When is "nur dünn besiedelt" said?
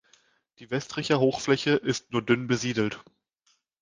2.11-3.03